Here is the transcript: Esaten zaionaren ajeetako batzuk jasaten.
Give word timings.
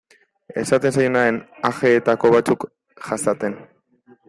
Esaten 0.61 0.95
zaionaren 1.01 1.37
ajeetako 1.69 2.33
batzuk 2.39 2.67
jasaten. 3.11 3.57